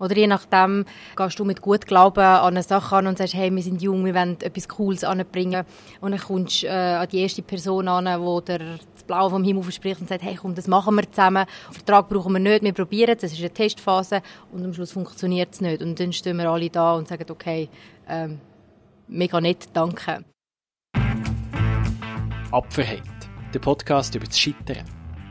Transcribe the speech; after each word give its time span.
Oder 0.00 0.16
je 0.16 0.26
nachdem 0.26 0.84
gehst 1.16 1.38
du 1.38 1.44
mit 1.44 1.60
gut 1.60 1.86
Glauben 1.86 2.20
an 2.20 2.54
eine 2.54 2.62
Sache 2.62 2.96
an 2.96 3.06
und 3.06 3.18
sagst, 3.18 3.34
hey, 3.34 3.54
wir 3.54 3.62
sind 3.62 3.82
jung, 3.82 4.04
wir 4.04 4.14
wollen 4.14 4.40
etwas 4.40 4.68
Cooles 4.68 5.04
anbringen. 5.04 5.64
Und 6.00 6.12
dann 6.12 6.20
kommst 6.20 6.62
du 6.62 6.66
äh, 6.68 6.70
an 6.70 7.08
die 7.08 7.20
erste 7.20 7.42
Person 7.42 7.88
an, 7.88 8.04
die 8.04 8.44
dir 8.44 8.58
das 8.58 9.04
Blau 9.04 9.28
vom 9.28 9.42
Himmel 9.42 9.62
verspricht 9.62 10.00
und 10.00 10.08
sagt, 10.08 10.22
hey, 10.22 10.36
komm, 10.40 10.54
das 10.54 10.68
machen 10.68 10.94
wir 10.94 11.10
zusammen. 11.10 11.38
Einen 11.38 11.74
Vertrag 11.74 12.08
brauchen 12.08 12.32
wir 12.32 12.40
nicht, 12.40 12.62
wir 12.62 12.72
probieren 12.72 13.16
es, 13.16 13.24
es 13.24 13.32
ist 13.32 13.40
eine 13.40 13.50
Testphase 13.50 14.22
und 14.52 14.64
am 14.64 14.72
Schluss 14.72 14.92
funktioniert 14.92 15.52
es 15.52 15.60
nicht. 15.60 15.82
Und 15.82 15.98
dann 15.98 16.12
stehen 16.12 16.36
wir 16.36 16.48
alle 16.48 16.70
da 16.70 16.94
und 16.94 17.08
sagen, 17.08 17.26
okay, 17.28 17.68
ähm, 18.08 18.38
mega 19.08 19.40
nett, 19.40 19.68
danke. 19.72 20.24
Apferheit, 22.52 23.02
der 23.52 23.58
Podcast 23.58 24.14
über 24.14 24.26
das 24.26 24.38
Scheitern. 24.38 24.84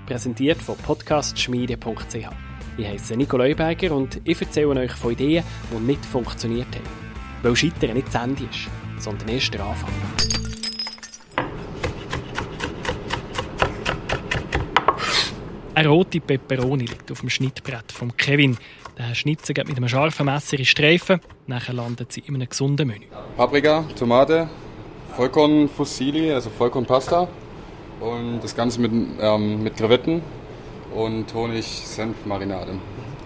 Präsentiert 0.06 0.62
von 0.62 0.78
podcastschmiede.ch. 0.78 2.47
Ich 2.80 2.86
heiße 2.86 3.18
Nico 3.18 3.38
Leuberger 3.38 3.96
und 3.96 4.22
ich 4.24 4.40
erzähle 4.40 4.80
euch 4.82 4.92
von 4.92 5.12
Ideen, 5.12 5.44
die 5.72 5.84
nicht 5.84 6.06
funktioniert 6.06 6.68
haben. 6.76 6.86
Weil 7.42 7.56
Scheitern 7.56 7.96
nicht 7.96 8.08
das 8.14 8.24
Ende 8.24 8.44
ist, 8.44 8.70
sondern 9.00 9.30
erst 9.30 9.52
der 9.52 9.66
Anfang. 9.66 9.90
Eine 15.74 15.88
rote 15.88 16.20
Peperoni 16.20 16.86
liegt 16.86 17.12
auf 17.12 17.22
dem 17.22 17.32
Schnittbrett 17.32 17.92
von 17.92 18.16
Kevin. 18.16 18.58
Der 18.96 19.16
Schnitzer 19.16 19.54
mit 19.66 19.76
einem 19.76 19.88
scharfen 19.88 20.28
Messer 20.28 20.60
in 20.60 20.66
Streifen. 20.66 21.20
Nachher 21.48 21.74
landet 21.74 22.12
sie 22.12 22.22
in 22.28 22.36
einem 22.36 22.48
gesunden 22.48 22.88
Menü. 22.88 23.06
Paprika, 23.38 23.86
Tomate, 23.98 24.50
Vollkornfusilli, 25.16 26.32
also 26.32 26.52
Vollkornpasta. 26.52 27.28
Und 28.00 28.40
das 28.44 28.56
Ganze 28.56 28.80
mit, 28.82 28.92
ähm, 29.20 29.64
mit 29.64 29.76
Krevetten 29.76 30.22
und 30.98 31.32
Honig-Senf-Marinade. 31.34 32.80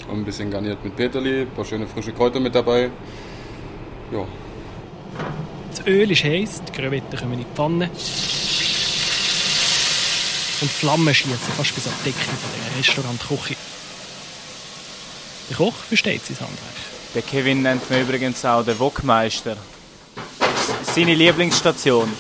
Und 0.10 0.20
ein 0.20 0.26
bisschen 0.26 0.52
garniert 0.52 0.84
mit 0.84 0.96
Peterli, 0.96 1.42
ein 1.42 1.52
paar 1.52 1.64
schöne 1.64 1.88
frische 1.88 2.12
Kräuter 2.12 2.40
mit 2.42 2.54
dabei. 2.54 2.92
Ja. 4.12 4.28
Das 5.70 5.88
Öl 5.88 6.12
ist 6.12 6.24
heiß, 6.24 6.64
die 6.68 6.72
Krevetten 6.74 7.18
kommen 7.18 7.34
in 7.34 7.40
die 7.40 7.46
Pfanne. 7.56 7.86
Und 10.60 10.70
die 10.70 10.76
Flammen 10.76 11.16
schießen 11.16 11.38
fast 11.38 11.74
bis 11.74 11.88
an 11.88 11.94
die 12.02 12.10
Decke 12.10 12.20
von 12.20 12.52
der 12.72 12.78
Restaurantküche. 12.78 13.56
Der 15.50 15.58
Koch 15.58 15.74
versteht 15.74 16.26
sein 16.26 16.38
Handwerk. 16.42 16.76
Der 17.16 17.22
Kevin 17.22 17.62
nennt 17.62 17.90
mich 17.90 18.02
übrigens 18.02 18.44
auch 18.44 18.66
der 18.66 18.78
Wokmeister. 18.80 19.56
Seine 20.84 21.16
Lieblingsstation. 21.16 22.12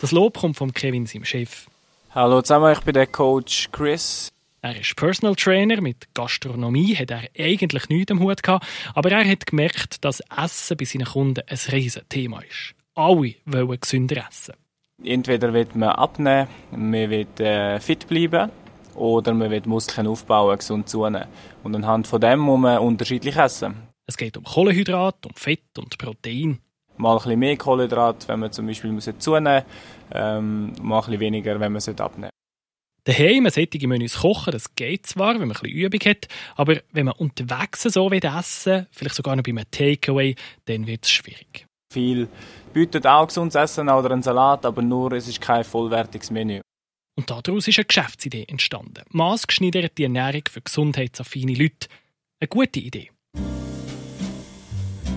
Das 0.00 0.12
Lob 0.12 0.38
kommt 0.38 0.56
von 0.56 0.72
Kevin, 0.72 1.06
seinem 1.06 1.24
Chef. 1.24 1.69
Hallo 2.12 2.42
zusammen, 2.42 2.72
ich 2.72 2.80
bin 2.80 2.94
der 2.94 3.06
Coach 3.06 3.68
Chris. 3.70 4.32
Er 4.62 4.80
ist 4.80 4.96
Personal 4.96 5.36
Trainer. 5.36 5.80
Mit 5.80 6.12
Gastronomie 6.12 6.96
hat 6.96 7.12
er 7.12 7.22
eigentlich 7.38 7.88
nichts 7.88 8.10
am 8.10 8.18
Hut 8.18 8.42
gehabt. 8.42 8.66
Aber 8.96 9.12
er 9.12 9.24
hat 9.24 9.46
gemerkt, 9.46 10.04
dass 10.04 10.20
Essen 10.36 10.76
bei 10.76 10.86
seinen 10.86 11.04
Kunden 11.04 11.44
ein 11.46 11.58
riesen 11.70 12.02
Thema 12.08 12.40
ist. 12.40 12.74
Alle 12.96 13.36
wollen 13.46 13.78
gesünder 13.78 14.26
essen. 14.28 14.54
Entweder 15.04 15.52
will 15.52 15.68
man 15.74 15.90
abnehmen, 15.90 16.48
man 16.72 17.10
will 17.10 17.28
äh, 17.38 17.78
fit 17.78 18.08
bleiben 18.08 18.50
oder 18.96 19.32
man 19.32 19.52
will 19.52 19.62
Muskeln 19.66 20.08
aufbauen, 20.08 20.58
gesund 20.58 20.88
zunehmen. 20.88 21.28
Und 21.62 21.76
anhand 21.76 22.08
von 22.08 22.20
dem 22.20 22.40
muss 22.40 22.58
man 22.58 22.78
unterschiedlich 22.78 23.36
essen. 23.36 23.86
Es 24.06 24.16
geht 24.16 24.36
um 24.36 24.42
Kohlenhydrat, 24.42 25.26
um 25.26 25.34
Fett 25.36 25.78
und 25.78 25.96
Protein. 25.96 26.58
Mal 27.00 27.12
ein 27.12 27.16
bisschen 27.16 27.38
mehr 27.38 27.56
Kohlenhydrat, 27.56 28.28
wenn 28.28 28.40
man 28.40 28.52
zum 28.52 28.66
Beispiel 28.66 28.92
muss 28.92 29.10
zunehmen 29.18 29.62
ähm, 30.12 30.72
mal 30.82 30.98
ein 30.98 31.04
bisschen 31.04 31.20
weniger, 31.20 31.58
wenn 31.58 31.72
man 31.72 31.82
abnehmen 31.98 32.30
Daheim 33.04 33.48
solche 33.48 33.88
Menüs 33.88 34.18
kochen, 34.18 34.52
das 34.52 34.74
geht 34.74 35.06
zwar, 35.06 35.32
wenn 35.32 35.48
man 35.48 35.56
ein 35.56 35.60
bisschen 35.60 35.70
Übung 35.70 36.00
hat, 36.00 36.28
aber 36.54 36.80
wenn 36.92 37.06
man 37.06 37.14
unterwegs 37.14 37.82
so 37.82 38.10
will 38.10 38.20
essen, 38.22 38.86
vielleicht 38.90 39.14
sogar 39.14 39.36
noch 39.36 39.42
bei 39.42 39.50
einem 39.50 39.70
Takeaway, 39.70 40.34
dann 40.66 40.86
wird 40.86 41.04
es 41.04 41.10
schwierig. 41.10 41.66
Viel 41.92 42.28
bietet 42.74 43.06
auch 43.06 43.26
gesundes 43.26 43.54
Essen 43.54 43.88
oder 43.88 44.10
einen 44.10 44.22
Salat, 44.22 44.66
aber 44.66 44.82
nur 44.82 45.12
es 45.12 45.26
ist 45.26 45.40
kein 45.40 45.64
vollwertiges 45.64 46.30
Menü. 46.30 46.60
Und 47.16 47.30
daraus 47.30 47.66
ist 47.66 47.78
eine 47.78 47.86
Geschäftsidee 47.86 48.44
entstanden. 48.46 49.02
Maßgeschneiderte 49.10 50.02
Ernährung 50.04 50.42
für 50.48 50.60
gesundheitsaffine 50.60 51.54
Leute. 51.54 51.88
Eine 52.38 52.48
gute 52.48 52.80
Idee. 52.80 53.10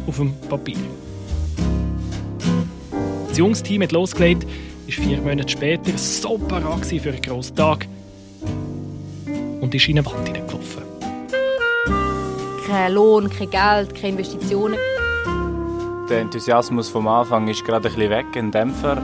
Auf 0.08 0.18
dem 0.18 0.34
Papier. 0.50 0.78
Das 3.34 3.40
Jungsteam 3.40 3.82
hat 3.82 3.92
losgelegt, 3.92 4.46
ist 4.86 5.00
vier 5.00 5.20
Monate 5.20 5.50
später 5.50 5.98
so 5.98 6.38
parat 6.38 6.86
für 6.86 7.10
einen 7.10 7.20
grossen 7.20 7.56
Tag 7.56 7.88
und 9.60 9.74
ist 9.74 9.88
in 9.88 9.98
eine 9.98 10.06
Wand 10.06 10.28
hineingelaufen. 10.28 10.84
Kein 12.68 12.94
Lohn, 12.94 13.28
kein 13.32 13.50
Geld, 13.50 13.96
keine 13.96 14.10
Investitionen. 14.10 14.78
Der 16.08 16.20
Enthusiasmus 16.20 16.90
vom 16.90 17.08
Anfang 17.08 17.48
ist 17.48 17.66
gerade 17.66 17.90
ein 17.90 17.96
bisschen 17.96 18.12
weg, 18.12 18.26
ein 18.36 18.52
Dämpfer. 18.52 19.02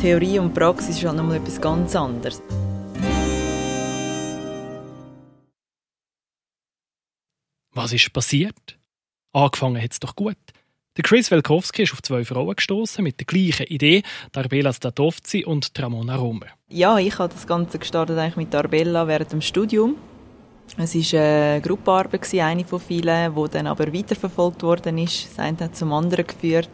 Theorie 0.00 0.38
und 0.38 0.54
Praxis 0.54 0.90
ist 0.90 1.04
halt 1.04 1.16
nochmal 1.16 1.38
etwas 1.38 1.60
ganz 1.60 1.96
anderes. 1.96 2.40
Was 7.74 7.92
ist 7.92 8.12
passiert? 8.12 8.78
Angefangen 9.32 9.82
hat 9.82 9.90
es 9.90 9.98
doch 9.98 10.14
gut. 10.14 10.36
Der 10.96 11.02
Chris 11.02 11.30
Welkowski 11.30 11.82
ist 11.82 11.92
auf 11.92 12.00
zwei 12.00 12.24
Frauen 12.24 12.56
gestoßen 12.56 13.04
mit 13.04 13.20
der 13.20 13.26
gleichen 13.26 13.66
Idee, 13.66 14.02
Arbella 14.34 14.72
Statovzi 14.72 15.44
und 15.44 15.70
Ramona 15.78 16.16
Romer. 16.16 16.46
Ja, 16.70 16.98
ich 16.98 17.18
habe 17.18 17.34
das 17.34 17.46
Ganze 17.46 17.78
gestartet 17.78 18.16
eigentlich 18.16 18.36
mit 18.36 18.54
Arbella 18.54 19.06
während 19.06 19.30
dem 19.30 19.42
Studium. 19.42 19.96
Es 20.78 20.94
war 20.94 21.20
eine 21.20 21.60
Gruppenarbeit, 21.60 22.34
eine 22.34 22.64
von 22.64 22.80
vielen, 22.80 23.34
die 23.34 23.50
dann 23.50 23.66
aber 23.66 23.92
weiterverfolgt 23.92 24.62
worden 24.62 24.96
ist. 24.96 25.26
Das 25.26 25.38
eine 25.38 25.58
hat 25.58 25.76
zum 25.76 25.92
anderen 25.92 26.26
geführt. 26.26 26.70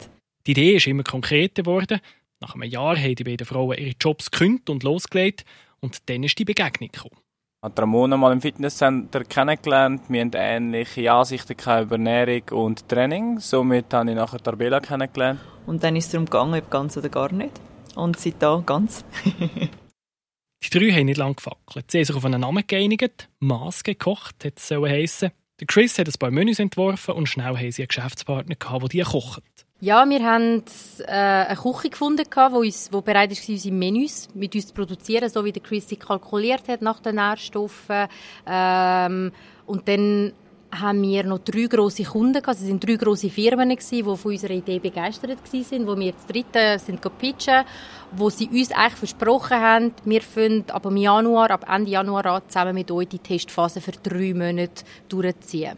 Die 0.46 0.52
Idee 0.52 0.76
ist 0.76 0.86
immer 0.86 1.02
konkreter 1.02 1.64
geworden. 1.64 2.00
Nach 2.38 2.54
einem 2.54 2.70
Jahr 2.70 2.96
haben 2.96 3.16
die 3.16 3.24
beiden 3.24 3.46
Frauen 3.46 3.76
ihre 3.76 3.96
Jobs 4.00 4.30
gekündigt 4.30 4.70
und 4.70 4.84
losgelegt. 4.84 5.44
Und 5.80 6.08
dann 6.08 6.22
ist 6.22 6.38
die 6.38 6.44
Begegnung 6.44 6.90
gekommen. 6.92 7.21
Ich 7.64 7.66
habe 7.66 7.82
Ramona 7.82 8.16
mal 8.16 8.32
im 8.32 8.40
Fitnesscenter 8.40 9.22
kennengelernt. 9.22 10.02
Wir 10.08 10.22
haben 10.22 10.32
ähnliche 10.34 11.12
Ansichten 11.12 11.52
über 11.52 11.92
Ernährung 11.92 12.42
und 12.50 12.88
Training. 12.88 13.38
Somit 13.38 13.94
habe 13.94 14.10
ich 14.10 14.16
nachher 14.16 14.40
Arbella 14.44 14.80
kennengelernt. 14.80 15.38
Und 15.66 15.84
dann 15.84 15.94
ist 15.94 16.06
es 16.06 16.10
darum 16.10 16.24
gegangen, 16.24 16.60
ob 16.60 16.68
ganz 16.72 16.96
oder 16.96 17.08
gar 17.08 17.30
nicht. 17.30 17.52
Und 17.94 18.18
seitdem 18.18 18.66
ganz. 18.66 19.04
die 19.24 20.70
drei 20.70 20.90
haben 20.90 21.06
nicht 21.06 21.18
lange 21.18 21.36
gefackelt. 21.36 21.88
Sie 21.88 21.98
haben 21.98 22.04
sich 22.04 22.16
auf 22.16 22.24
einen 22.24 22.40
Namen 22.40 22.64
geeinigt. 22.66 23.28
Maß 23.38 23.84
gekocht, 23.84 24.42
hätte 24.42 24.56
es 24.58 24.90
heissen. 24.90 25.30
Der 25.60 25.68
Chris 25.68 25.96
hat 26.00 26.08
ein 26.08 26.14
paar 26.18 26.32
Menüs 26.32 26.58
entworfen 26.58 27.14
und 27.14 27.28
schnell 27.28 27.56
haben 27.56 27.70
sie 27.70 27.82
einen 27.82 27.86
Geschäftspartner 27.86 28.56
gehabt, 28.56 28.82
der 28.82 28.88
die 28.88 29.02
kocht. 29.02 29.61
Ja, 29.84 30.08
wir 30.08 30.24
haben 30.24 30.62
äh, 31.00 31.12
eine 31.12 31.56
Küche 31.56 31.90
gefunden, 31.90 32.22
die 32.24 32.54
uns, 32.54 32.88
wo 32.92 33.00
bereit 33.00 33.32
war, 33.32 33.48
unsere 33.48 33.74
Menüs 33.74 34.28
mit 34.32 34.54
uns 34.54 34.68
zu 34.68 34.74
produzieren, 34.74 35.28
so 35.28 35.44
wie 35.44 35.50
der 35.50 35.60
Chris 35.60 35.88
sie 35.88 35.96
kalkuliert 35.96 36.68
hat 36.68 36.82
nach 36.82 37.00
den 37.00 37.16
Nährstoffen. 37.16 38.06
Ähm, 38.46 39.32
und 39.66 39.88
dann 39.88 40.34
haben 40.70 41.02
wir 41.02 41.24
noch 41.24 41.40
drei 41.40 41.66
grosse 41.66 42.04
Kunden 42.04 42.40
gehabt. 42.40 42.60
Es 42.60 42.68
waren 42.68 42.78
drei 42.78 42.94
grosse 42.94 43.28
Firmen, 43.28 43.70
die 43.70 44.02
von 44.04 44.16
unserer 44.22 44.52
Idee 44.52 44.78
begeistert 44.78 45.38
waren, 45.52 45.86
wo 45.88 45.98
wir 45.98 46.12
das 46.12 46.26
dritte 46.28 46.78
sind 46.78 47.18
pitchen, 47.18 47.64
wo 48.12 48.30
sie 48.30 48.50
uns 48.50 48.70
eigentlich 48.70 48.94
versprochen 48.94 49.58
haben, 49.58 49.94
wir 50.04 50.22
finden 50.22 50.70
ab 50.70 50.86
Januar, 50.94 51.50
ab 51.50 51.66
Ende 51.68 51.90
Januar 51.90 52.26
an, 52.26 52.42
zusammen 52.46 52.76
mit 52.76 52.88
euch 52.92 53.08
die 53.08 53.18
Testphase 53.18 53.80
für 53.80 53.90
drei 53.90 54.32
Monate 54.32 54.84
durchziehen. 55.08 55.76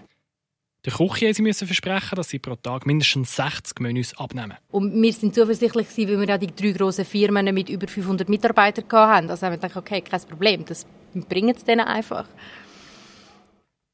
Der 0.84 0.92
Küche 0.92 1.32
sie 1.32 1.42
müssen 1.42 1.66
versprechen, 1.66 2.14
dass 2.14 2.28
sie 2.28 2.38
pro 2.38 2.56
Tag 2.56 2.84
mindestens 2.84 3.36
60 3.36 3.80
Menüs 3.80 4.16
abnehmen. 4.18 4.58
Und 4.70 5.00
wir 5.00 5.12
sind 5.14 5.34
zuversichtlich 5.34 5.86
weil 5.96 6.20
wir 6.20 6.28
ja 6.28 6.38
die 6.38 6.54
drei 6.54 6.72
grossen 6.72 7.06
Firmen 7.06 7.54
mit 7.54 7.70
über 7.70 7.88
500 7.88 8.28
Mitarbeitern 8.28 8.84
hatten. 8.90 9.30
Also 9.30 9.46
haben 9.46 9.52
wir 9.52 9.58
gedacht, 9.58 9.76
okay, 9.76 10.02
kein 10.02 10.20
Problem, 10.20 10.64
das 10.66 10.86
bringen 11.14 11.54
es 11.56 11.64
denen 11.64 11.86
einfach. 11.86 12.26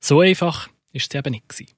So 0.00 0.20
einfach 0.20 0.68
war 0.68 0.74
es 0.92 1.14
eben 1.14 1.30
nicht. 1.30 1.74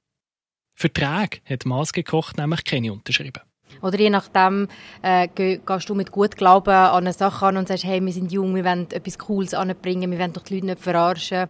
Verträge 0.73 1.41
hat 1.45 1.65
Maßgekocht 1.65 2.37
nämlich 2.37 2.63
keine 2.63 2.91
unterschrieben. 2.91 3.41
Oder 3.81 3.99
je 3.99 4.09
nachdem 4.09 4.67
äh, 5.01 5.27
gehst 5.27 5.89
du 5.89 5.95
mit 5.95 6.11
gut 6.11 6.37
Glauben 6.37 6.73
an 6.73 7.03
eine 7.03 7.13
Sache 7.13 7.45
an 7.45 7.57
und 7.57 7.67
sagst, 7.67 7.83
hey, 7.83 8.03
wir 8.03 8.13
sind 8.13 8.31
jung, 8.31 8.55
wir 8.55 8.65
wollen 8.65 8.89
etwas 8.91 9.19
Cooles 9.19 9.53
anbringen, 9.53 10.11
wir 10.11 10.19
wollen 10.19 10.33
doch 10.33 10.43
die 10.43 10.55
Leute 10.55 10.67
nicht 10.67 10.79
verarschen. 10.79 11.47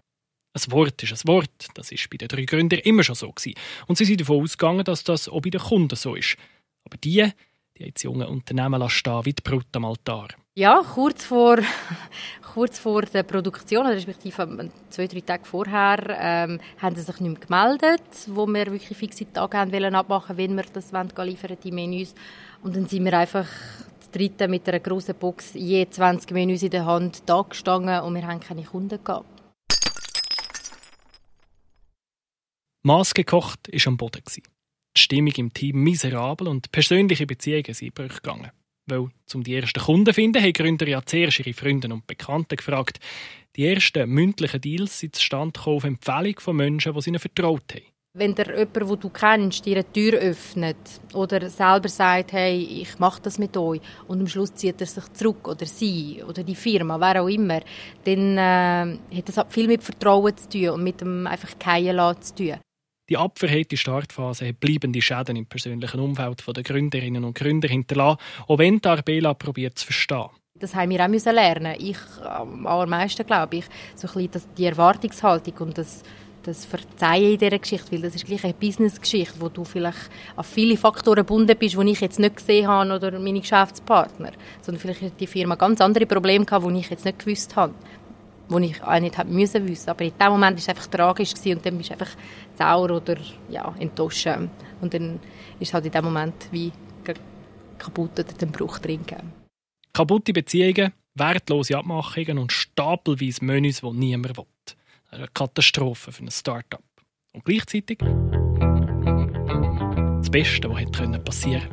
Ein 0.54 0.72
Wort 0.72 1.02
ist 1.02 1.12
ein 1.12 1.28
Wort. 1.28 1.68
Das 1.74 1.90
ist 1.90 2.08
bei 2.10 2.16
den 2.16 2.28
drei 2.28 2.44
Gründern 2.44 2.78
immer 2.80 3.02
schon 3.02 3.16
so 3.16 3.30
gewesen. 3.32 3.58
Und 3.88 3.98
sie 3.98 4.04
sind 4.04 4.20
davon 4.20 4.42
ausgegangen, 4.42 4.84
dass 4.84 5.02
das 5.02 5.28
auch 5.28 5.42
bei 5.42 5.50
den 5.50 5.60
Kunden 5.60 5.96
so 5.96 6.14
ist. 6.14 6.36
Aber 6.84 6.96
die, 6.96 7.28
die 7.76 7.92
das 7.92 8.04
junge 8.04 8.28
Unternehmen 8.28 8.88
stehen 8.88 9.24
wie 9.24 9.32
die 9.32 9.42
Brut 9.42 9.66
am 9.72 9.84
Altar. 9.84 10.28
Ja, 10.54 10.82
kurz 10.94 11.24
vor, 11.24 11.58
kurz 12.54 12.78
vor 12.78 13.02
der 13.02 13.24
Produktion, 13.24 13.84
respektive 13.86 14.70
zwei, 14.90 15.08
drei 15.08 15.20
Tage 15.22 15.44
vorher, 15.44 16.16
ähm, 16.20 16.60
haben 16.78 16.94
sie 16.94 17.02
sich 17.02 17.18
nicht 17.18 17.32
mehr 17.32 17.40
gemeldet, 17.40 18.02
wo 18.28 18.46
wir 18.46 18.66
wirklich 18.66 18.96
fixe 18.96 19.32
Tage 19.32 19.58
haben 19.58 19.72
wollen 19.72 19.96
abmachen, 19.96 20.36
wenn 20.36 20.54
wir 20.54 20.64
das 20.72 20.92
wollen, 20.92 21.10
liefern, 21.24 21.56
die 21.64 21.72
Menüs. 21.72 22.14
Und 22.62 22.76
dann 22.76 22.86
sind 22.86 23.04
wir 23.04 23.18
einfach 23.18 23.48
dritte 24.12 24.46
mit 24.46 24.68
einer 24.68 24.78
grossen 24.78 25.16
Box, 25.16 25.54
je 25.54 25.88
20 25.90 26.30
Menüs 26.30 26.62
in 26.62 26.70
der 26.70 26.86
Hand, 26.86 27.24
da 27.26 27.42
gestanden 27.42 28.00
und 28.02 28.14
wir 28.14 28.24
haben 28.24 28.38
keine 28.38 28.62
Kunden 28.62 29.02
gehabt. 29.02 29.33
Maßgekocht 32.86 33.68
ist 33.68 33.86
am 33.86 33.96
Boden. 33.96 34.22
Die 34.26 35.00
Stimmung 35.00 35.32
im 35.36 35.54
Team 35.54 35.82
miserabel 35.82 36.48
und 36.48 36.70
persönliche 36.70 37.26
Beziehungen 37.26 37.72
sind 37.72 37.94
gegangen. 37.94 38.50
Weil, 38.84 39.08
um 39.32 39.42
die 39.42 39.54
ersten 39.54 39.80
Kunden 39.80 40.04
zu 40.04 40.12
finden, 40.12 40.42
haben 40.42 40.52
Gründer 40.52 40.86
ja 40.86 41.00
zuerst 41.02 41.38
ihre 41.38 41.54
Freunde 41.54 41.88
und 41.88 42.06
Bekannte 42.06 42.56
gefragt. 42.56 43.00
Die 43.56 43.66
ersten 43.66 44.10
mündlichen 44.10 44.60
Deals 44.60 44.98
sind 44.98 45.16
zustande 45.16 45.58
gekommen 45.58 45.76
auf 45.76 45.84
Empfehlung 45.84 46.38
von 46.40 46.56
Menschen, 46.56 46.92
die 46.92 47.08
ihnen 47.08 47.18
vertraut 47.18 47.72
haben. 47.72 47.84
Wenn 48.16 48.34
dir 48.34 48.50
jemand, 48.50 48.76
den 48.76 49.00
du 49.00 49.08
kennst, 49.08 49.64
dir 49.64 49.76
eine 49.76 49.90
Tür 49.90 50.18
öffnet 50.18 50.76
oder 51.14 51.48
selber 51.48 51.88
sagt, 51.88 52.32
hey, 52.32 52.82
ich 52.82 52.98
mache 52.98 53.22
das 53.22 53.38
mit 53.38 53.56
euch 53.56 53.80
und 54.06 54.20
am 54.20 54.28
Schluss 54.28 54.54
zieht 54.54 54.80
er 54.80 54.86
sich 54.86 55.10
zurück 55.14 55.48
oder 55.48 55.64
sie 55.64 56.22
oder 56.22 56.44
die 56.44 56.54
Firma, 56.54 57.00
wer 57.00 57.22
auch 57.22 57.28
immer, 57.28 57.60
dann 58.04 58.38
äh, 58.38 59.16
hat 59.16 59.28
das 59.28 59.44
viel 59.48 59.66
mit 59.66 59.82
Vertrauen 59.82 60.36
zu 60.36 60.48
tun 60.48 60.68
und 60.68 60.84
mit 60.84 61.00
dem 61.00 61.26
einfach 61.26 61.58
Keien 61.58 61.98
zu 62.20 62.34
tun. 62.34 62.60
Die 63.10 63.18
abverhätte 63.18 63.76
Startphase 63.76 64.48
hat 64.48 64.60
bleibende 64.60 65.02
Schäden 65.02 65.36
im 65.36 65.44
persönlichen 65.44 66.00
Umfeld 66.00 66.42
der 66.56 66.62
Gründerinnen 66.62 67.22
und 67.24 67.36
Gründer 67.36 67.68
hinterlassen, 67.68 68.18
auch 68.46 68.58
wenn 68.58 68.80
die 68.80 68.88
Arbela 68.88 69.34
probiert 69.34 69.78
zu 69.78 69.84
verstehen. 69.84 70.30
Das 70.58 70.74
haben 70.74 70.88
wir 70.88 71.04
auch 71.04 71.08
müssen 71.08 71.34
lernen. 71.34 71.76
Ich 71.78 71.98
am 72.22 72.66
allermeisten 72.66 73.26
glaube 73.26 73.56
ich, 73.56 73.64
so 73.94 74.08
ein 74.08 74.26
bisschen 74.26 74.48
die 74.56 74.64
Erwartungshaltung 74.64 75.52
und 75.58 75.76
das, 75.76 76.02
das 76.44 76.64
Verzeihen 76.64 77.32
in 77.32 77.38
dieser 77.38 77.58
Geschichte, 77.58 77.92
weil 77.92 78.00
das 78.00 78.14
ist 78.14 78.24
gleich 78.24 78.42
eine 78.42 78.54
Business-Geschichte, 78.54 79.38
wo 79.38 79.50
du 79.50 79.64
vielleicht 79.64 80.10
auf 80.36 80.46
viele 80.46 80.78
Faktoren 80.78 81.16
gebunden 81.26 81.58
bist, 81.58 81.76
die 81.76 81.90
ich 81.90 82.00
jetzt 82.00 82.18
nicht 82.18 82.36
gesehen 82.36 82.68
habe 82.68 82.94
oder 82.94 83.18
meine 83.18 83.40
Geschäftspartner, 83.40 84.32
sondern 84.62 84.80
vielleicht 84.80 85.02
hat 85.02 85.20
die 85.20 85.26
Firma 85.26 85.56
ganz 85.56 85.82
andere 85.82 86.06
Probleme 86.06 86.46
die 86.46 86.78
ich 86.78 86.88
jetzt 86.88 87.04
nicht 87.04 87.18
gewusst 87.18 87.54
habe 87.54 87.74
wo 88.48 88.58
ich 88.58 88.82
auch 88.82 89.00
nicht 89.00 89.16
hätte 89.16 89.30
müssen 89.30 89.66
wissen. 89.66 89.90
Aber 89.90 90.04
in 90.04 90.12
dem 90.18 90.28
Moment 90.28 90.56
war 90.56 90.58
es 90.58 90.68
einfach 90.68 90.86
tragisch 90.86 91.34
gewesen 91.34 91.56
und 91.58 91.66
dann 91.66 91.78
bist 91.78 91.90
du 91.90 91.94
einfach 91.94 92.16
sauer 92.56 92.90
oder 92.90 93.16
ja, 93.48 93.74
enttäuscht. 93.78 94.28
Und 94.80 94.94
dann 94.94 95.20
ist 95.60 95.72
halt 95.72 95.86
in 95.86 95.92
dem 95.92 96.04
Moment 96.04 96.48
wie 96.50 96.72
kaputt 97.78 98.18
oder 98.18 98.24
den 98.24 98.52
Bruch 98.52 98.78
drin 98.78 99.04
gegeben. 99.04 99.32
Kaputte 99.92 100.32
Beziehungen, 100.32 100.92
wertlose 101.14 101.76
Abmachungen 101.76 102.38
und 102.38 102.52
stapelweise 102.52 103.44
Menüs, 103.44 103.80
die 103.80 103.90
niemand 103.92 104.36
will. 104.36 104.44
Eine 105.10 105.28
Katastrophe 105.32 106.10
für 106.10 106.24
ein 106.24 106.30
Start-up. 106.30 106.82
Und 107.32 107.44
gleichzeitig 107.44 107.98
das 110.18 110.30
Beste, 110.30 110.70
was 110.70 110.80
hätte 110.80 111.18
passieren 111.20 111.68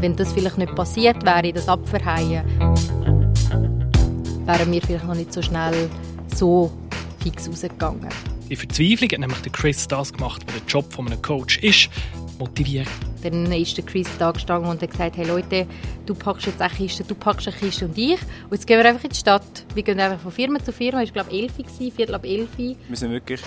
Wenn 0.00 0.16
das 0.16 0.32
vielleicht 0.32 0.58
nicht 0.58 0.74
passiert 0.74 1.24
wäre, 1.24 1.52
das 1.52 1.68
Abverheien, 1.68 2.44
wären 4.46 4.72
wir 4.72 4.80
vielleicht 4.80 5.04
noch 5.04 5.14
nicht 5.14 5.32
so 5.32 5.42
schnell 5.42 5.90
so 6.34 6.72
fix 7.22 7.48
rausgegangen. 7.48 8.08
Die 8.48 8.54
Verzweiflung 8.54 9.10
hat 9.10 9.18
nämlich 9.18 9.40
der 9.40 9.52
Chris 9.52 9.88
das 9.88 10.12
gemacht, 10.12 10.42
was 10.46 10.54
der 10.54 10.66
Job 10.68 10.92
von 10.92 11.08
einem 11.08 11.20
Coach 11.20 11.58
ist, 11.58 11.90
motivieren. 12.38 12.86
Dann 13.24 13.50
ist 13.50 13.76
der 13.76 13.84
Chris 13.84 14.08
da 14.18 14.30
gestanden 14.30 14.70
und 14.70 14.80
hat 14.80 14.90
gesagt, 14.90 15.16
hey 15.16 15.26
Leute, 15.26 15.66
du 16.06 16.14
packst 16.14 16.46
jetzt 16.46 16.62
eine 16.62 16.72
Kiste, 16.72 17.02
du 17.02 17.16
packst 17.16 17.48
eine 17.48 17.56
Kiste 17.56 17.86
und 17.86 17.98
ich. 17.98 18.20
Und 18.44 18.52
jetzt 18.52 18.66
gehen 18.68 18.78
wir 18.78 18.88
einfach 18.88 19.02
in 19.02 19.10
die 19.10 19.16
Stadt. 19.16 19.66
Wir 19.74 19.82
gehen 19.82 19.98
einfach 19.98 20.20
von 20.20 20.30
Firma 20.30 20.62
zu 20.62 20.72
Firma. 20.72 21.02
Es 21.02 21.08
war 21.12 21.24
glaube 21.24 21.36
ich 21.36 21.50
11 21.58 21.94
Viertel 21.94 22.14
ab 22.14 22.24
11 22.24 22.48
Wir 22.56 22.76
sind 22.92 23.10
wirklich 23.10 23.40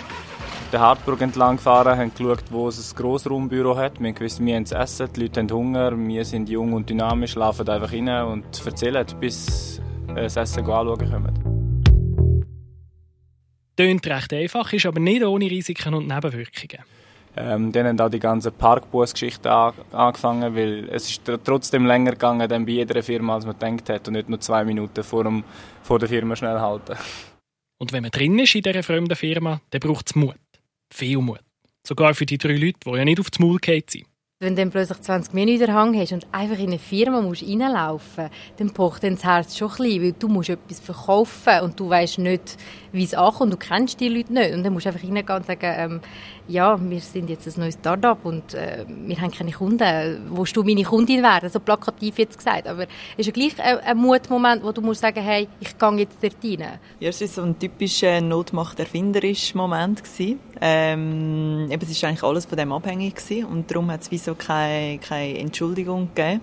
den 0.74 0.82
Hartburg 0.82 1.22
entlang 1.22 1.56
gefahren, 1.56 1.98
haben 1.98 2.12
geschaut, 2.14 2.44
wo 2.52 2.68
es 2.68 2.92
ein 2.92 2.96
Grossraumbüro 2.98 3.78
hat. 3.78 4.02
Wir 4.02 4.10
haben 4.10 4.16
gewusst, 4.16 4.44
wir 4.44 4.56
haben 4.56 4.66
zu 4.66 4.76
essen, 4.76 5.08
die 5.16 5.22
Leute 5.22 5.40
haben 5.40 5.50
Hunger, 5.50 5.98
wir 5.98 6.26
sind 6.26 6.50
jung 6.50 6.74
und 6.74 6.90
dynamisch, 6.90 7.36
laufen 7.36 7.68
einfach 7.70 7.92
rein 7.94 8.10
und 8.26 8.66
erzählen, 8.66 9.06
bis 9.20 9.82
das 10.16 10.38
Essen 10.38 10.60
anschauen 10.60 10.98
können. 10.98 11.60
Tönt 13.76 14.08
recht 14.08 14.34
einfach, 14.34 14.74
ist 14.74 14.86
aber 14.86 15.00
nicht 15.00 15.24
ohne 15.24 15.50
Risiken 15.50 15.94
und 15.94 16.08
Nebenwirkungen. 16.08 16.84
Ähm, 17.38 17.72
dann 17.72 17.88
haben 17.88 18.00
auch 18.02 18.10
die 18.10 18.20
ganze 18.20 18.52
Parkbus-Geschichte 18.52 19.50
angefangen, 19.50 20.56
weil 20.56 20.90
es 20.90 21.10
ist 21.10 21.32
trotzdem 21.46 21.86
länger 21.86 22.12
gegangen 22.12 22.50
dann 22.50 22.66
bei 22.66 22.74
jeder 22.74 23.02
Firma, 23.02 23.36
als 23.36 23.46
man 23.46 23.58
gedacht 23.58 23.90
hat 23.90 24.08
und 24.08 24.16
nicht 24.16 24.28
nur 24.28 24.42
zwei 24.42 24.66
Minuten 24.66 25.04
vor, 25.04 25.24
dem, 25.24 25.44
vor 25.84 26.00
der 26.00 26.10
Firma 26.10 26.36
schnell 26.36 26.60
halten. 26.60 26.98
Und 27.78 27.94
wenn 27.94 28.02
man 28.02 28.12
drin 28.12 28.38
ist 28.40 28.56
in 28.56 28.62
dieser 28.62 28.84
fremden 28.84 29.16
Firma, 29.16 29.62
dann 29.70 29.80
braucht 29.80 30.08
es 30.10 30.16
Mut. 30.16 30.36
Viel 30.94 31.20
Mut. 31.20 31.40
Sogar 31.88 32.14
für 32.14 32.26
die 32.26 32.38
drei 32.38 32.58
Leute, 32.58 32.80
die 32.86 32.90
ja 32.90 33.06
nicht 33.06 33.20
auf 33.20 33.30
das 33.30 33.40
Maul 33.40 33.60
sind. 33.64 34.06
Wenn 34.42 34.56
du 34.56 34.62
dann 34.62 34.72
plötzlich 34.72 35.02
20 35.02 35.34
Minuten 35.34 35.64
in 35.64 35.74
Hang 35.74 36.00
hast 36.00 36.14
und 36.14 36.26
einfach 36.32 36.58
in 36.58 36.68
eine 36.68 36.80
Firma 36.80 37.20
musst 37.20 37.44
reinlaufen 37.44 38.24
musst, 38.24 38.40
dann 38.56 38.72
pocht 38.72 39.04
dann 39.04 39.16
das 39.16 39.26
Herz 39.26 39.58
schon 39.58 39.70
ein 39.70 39.76
bisschen, 39.76 40.02
weil 40.02 40.12
du 40.14 40.28
musst 40.30 40.50
etwas 40.50 40.80
verkaufen 40.80 41.60
und 41.64 41.78
du 41.78 41.90
weißt 41.90 42.20
nicht, 42.20 42.56
wie 42.94 43.04
es 43.04 43.14
ankommt, 43.14 43.52
du 43.52 43.58
kennst 43.58 44.00
die 44.00 44.08
Leute 44.08 44.32
nicht. 44.32 44.54
Und 44.54 44.64
dann 44.64 44.72
musst 44.72 44.86
du 44.86 44.92
einfach 44.92 45.04
reingehen 45.04 45.36
und 45.36 45.46
sagen, 45.46 45.74
ähm, 45.76 46.02
ja, 46.48 46.80
wir 46.82 47.00
sind 47.02 47.30
jetzt 47.30 47.48
ein 47.48 47.60
neues 47.60 47.76
Startup 47.76 48.18
und 48.24 48.54
äh, 48.54 48.86
wir 48.88 49.20
haben 49.20 49.32
keine 49.32 49.52
Kunden. 49.52 50.32
Willst 50.32 50.56
du 50.56 50.64
meine 50.64 50.84
Kundin 50.84 51.22
werden? 51.22 51.50
So 51.50 51.60
plakativ 51.60 52.18
jetzt 52.18 52.38
gesagt. 52.38 52.68
Aber 52.68 52.84
es 52.84 52.88
ist 53.18 53.26
ja 53.28 53.32
gleich 53.34 53.62
ein, 53.62 53.80
ein 53.80 53.98
Mutmoment, 53.98 54.64
wo 54.64 54.72
du 54.72 54.82
musst 54.82 55.02
sagen, 55.02 55.22
hey, 55.22 55.48
ich 55.60 55.78
gehe 55.78 55.92
jetzt 55.98 56.18
dort 56.24 56.36
rein. 56.44 56.80
Ja, 57.00 57.10
es 57.10 57.20
war 57.22 57.28
so 57.28 57.42
ein 57.44 57.60
typischer 57.60 58.22
notmacht-erfinderischer 58.22 59.58
Moment. 59.58 60.02
Ähm, 60.62 61.68
es 61.70 62.02
war 62.02 62.10
eigentlich 62.10 62.24
alles 62.24 62.46
von 62.46 62.58
dem 62.58 62.72
abhängig 62.72 63.16
gewesen 63.16 63.46
und 63.46 63.70
darum 63.70 63.92
hat 63.92 64.02
es 64.02 64.10
keine, 64.36 65.00
keine 65.00 65.38
Entschuldigung 65.40 66.10
gegeben. 66.14 66.42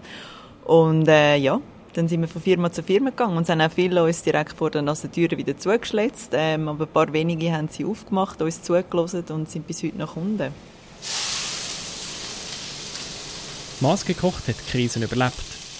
Und 0.64 1.08
äh, 1.08 1.36
ja, 1.36 1.60
dann 1.96 2.08
sind 2.08 2.20
wir 2.20 2.28
von 2.28 2.42
Firma 2.42 2.70
zu 2.70 2.82
Firma 2.82 3.10
gegangen 3.10 3.36
und 3.36 3.44
es 3.44 3.48
haben 3.48 3.60
auch 3.60 3.70
viele 3.70 4.04
uns 4.04 4.22
direkt 4.22 4.52
vor 4.52 4.70
der 4.70 4.84
Türen 4.84 5.38
wieder 5.38 5.56
zugeschletzt. 5.56 6.30
Ähm, 6.32 6.68
aber 6.68 6.84
ein 6.84 6.92
paar 6.92 7.12
wenige 7.12 7.52
haben 7.52 7.68
sie 7.68 7.84
aufgemacht, 7.84 8.42
uns 8.42 8.62
zugelassen 8.62 9.24
und 9.30 9.50
sind 9.50 9.66
bis 9.66 9.82
heute 9.82 9.96
noch 9.96 10.14
Kunden. 10.14 10.52
Maßgekocht 13.80 14.48
hat 14.48 14.56
die 14.58 14.70
Krise 14.70 15.02
überlebt. 15.02 15.34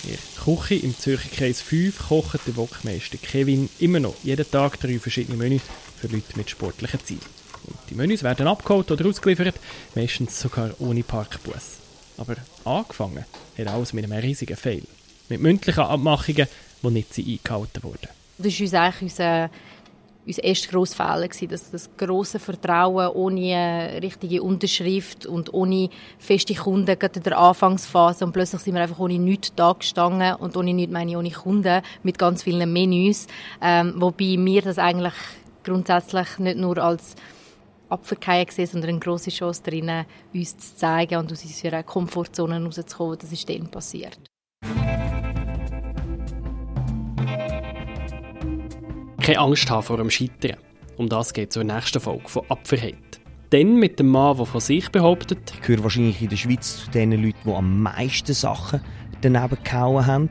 In 0.04 0.10
der 0.10 0.44
Küche 0.44 0.74
im 0.76 0.96
Zürcher 0.96 1.28
Kreis 1.30 1.60
5 1.62 2.08
kocht 2.08 2.46
der 2.46 2.56
Wokmeister 2.56 3.18
Kevin 3.18 3.68
immer 3.78 4.00
noch 4.00 4.14
jeden 4.22 4.48
Tag 4.50 4.78
drei 4.78 4.98
verschiedene 4.98 5.36
Menüs 5.36 5.62
für 5.96 6.06
Leute 6.06 6.36
mit 6.36 6.48
sportlichen 6.48 7.00
Zielen. 7.04 7.20
Und 7.66 7.78
die 7.90 7.94
Menüs 7.94 8.22
werden 8.22 8.46
abgeholt 8.46 8.90
oder 8.90 9.06
ausgeliefert, 9.06 9.56
meistens 9.94 10.38
sogar 10.38 10.70
ohne 10.78 11.02
Parkbus. 11.02 11.85
Aber 12.18 12.36
angefangen 12.64 13.24
hat 13.58 13.66
alles 13.66 13.92
mit 13.92 14.04
einem 14.04 14.18
riesigen 14.18 14.56
Fail 14.56 14.82
mit 15.28 15.40
mündlichen 15.40 15.82
Abmachungen, 15.82 16.46
die 16.82 16.90
nicht 16.90 17.18
eingehalten 17.18 17.82
wurden. 17.82 18.08
Das 18.38 18.52
war 18.54 18.62
uns 18.62 18.74
eigentlich 18.74 19.02
unser, 19.02 19.50
unser 20.26 20.44
erster 20.44 20.72
grosser 20.72 20.96
Fehler, 20.96 21.50
dass 21.50 21.70
das 21.70 21.90
grosse 21.96 22.38
Vertrauen 22.38 23.08
ohne 23.08 23.98
richtige 24.02 24.42
Unterschrift 24.42 25.26
und 25.26 25.52
ohne 25.54 25.88
feste 26.18 26.54
Kunden 26.54 26.98
gerade 26.98 27.18
in 27.18 27.22
der 27.22 27.38
Anfangsphase 27.38 28.24
und 28.24 28.32
plötzlich 28.32 28.60
sind 28.62 28.74
wir 28.74 28.82
einfach 28.82 28.98
ohne 28.98 29.18
nichts 29.18 29.52
da 29.54 29.72
gestanden 29.72 30.34
und 30.36 30.56
ohne 30.56 30.74
nichts 30.74 30.92
meine 30.92 31.10
ich 31.10 31.16
ohne 31.16 31.30
Kunden 31.30 31.82
mit 32.02 32.18
ganz 32.18 32.42
vielen 32.42 32.72
Menüs, 32.72 33.26
ähm, 33.62 33.94
wobei 33.96 34.36
wir 34.38 34.62
das 34.62 34.78
eigentlich 34.78 35.14
grundsätzlich 35.64 36.38
nicht 36.38 36.58
nur 36.58 36.78
als 36.78 37.16
Abverkehr 37.88 38.44
gesehen, 38.44 38.66
sondern 38.66 38.90
eine 38.90 38.98
grosse 38.98 39.30
Chance 39.30 39.62
darin, 39.64 40.04
uns 40.34 40.56
zu 40.56 40.76
zeigen 40.76 41.18
und 41.18 41.32
aus 41.32 41.44
unserer 41.44 41.82
Komfortzone 41.82 42.62
rauszukommen. 42.62 43.18
Das 43.18 43.32
ist 43.32 43.48
dann 43.48 43.70
passiert. 43.70 44.18
Keine 49.20 49.38
Angst 49.38 49.68
haben 49.70 49.82
vor 49.82 49.96
dem 49.96 50.10
Scheitern. 50.10 50.56
Um 50.96 51.08
das 51.08 51.32
geht 51.32 51.50
es 51.50 51.56
in 51.56 51.66
der 51.66 51.76
nächsten 51.76 52.00
Folge 52.00 52.28
von 52.28 52.44
Apferheit. 52.48 53.20
Dann 53.50 53.76
mit 53.76 53.98
dem 53.98 54.08
Mann, 54.08 54.36
der 54.36 54.46
von 54.46 54.60
sich 54.60 54.90
behauptet, 54.90 55.52
ich 55.52 55.60
gehöre 55.62 55.82
wahrscheinlich 55.84 56.22
in 56.22 56.28
der 56.28 56.36
Schweiz 56.36 56.84
zu 56.84 56.90
den 56.90 57.12
Leuten, 57.12 57.38
die 57.44 57.52
am 57.52 57.82
meisten 57.82 58.34
Sachen 58.34 58.80
daneben 59.20 59.58
gehauen 59.62 60.06
haben. 60.06 60.30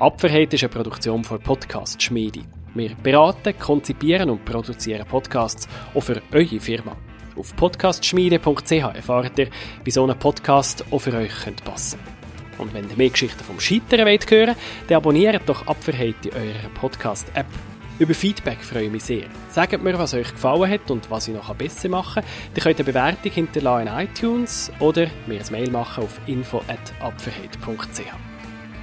Apferheit 0.00 0.54
ist 0.54 0.62
eine 0.62 0.70
Produktion 0.70 1.22
von 1.22 1.38
Podcast 1.40 2.02
Schmiede. 2.02 2.40
Wir 2.74 2.94
beraten, 3.02 3.52
konzipieren 3.58 4.30
und 4.30 4.46
produzieren 4.46 5.06
Podcasts 5.06 5.68
auch 5.94 6.00
für 6.00 6.22
eure 6.32 6.58
Firma. 6.58 6.96
Auf 7.36 7.54
podcastschmiede.ch 7.54 8.72
erfahrt 8.72 9.38
ihr, 9.38 9.50
wie 9.84 9.90
so 9.90 10.06
ein 10.06 10.18
Podcast 10.18 10.86
auch 10.90 11.00
für 11.00 11.12
euch 11.12 11.34
passen 11.64 12.00
könnte. 12.00 12.62
Und 12.62 12.72
wenn 12.72 12.88
ihr 12.88 12.96
mehr 12.96 13.10
Geschichten 13.10 13.44
vom 13.44 13.60
Scheitern 13.60 14.06
wollt 14.06 14.30
hören 14.30 14.56
dann 14.88 14.96
abonniert 14.96 15.46
doch 15.46 15.66
Apferheit 15.66 16.24
in 16.24 16.32
eurer 16.32 16.70
Podcast-App. 16.80 17.46
Über 17.98 18.14
Feedback 18.14 18.64
freue 18.64 18.84
ich 18.84 18.92
mich 18.92 19.04
sehr. 19.04 19.24
Sagt 19.50 19.82
mir, 19.82 19.98
was 19.98 20.14
euch 20.14 20.32
gefallen 20.32 20.70
hat 20.70 20.90
und 20.90 21.10
was 21.10 21.28
ich 21.28 21.34
noch 21.34 21.54
besser 21.54 21.90
machen 21.90 22.22
kann. 22.22 22.32
Ihr 22.56 22.62
könnt 22.62 22.78
eine 22.78 22.86
Bewertung 22.86 23.32
hinterlassen 23.32 23.86
in 23.86 23.92
iTunes 23.92 24.72
oder 24.78 25.08
mir 25.26 25.40
ein 25.40 25.52
Mail 25.52 25.70
machen 25.70 26.04
auf 26.04 26.18
info.apferheit.ch. 26.26 28.29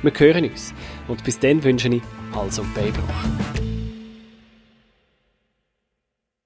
Wir 0.03 0.13
hören 0.17 0.45
uns 0.49 0.73
und 1.07 1.23
bis 1.23 1.39
dann 1.39 1.63
wünsche 1.63 1.89
ich 1.89 2.01
und 2.59 2.73
Beibruch. 2.73 3.66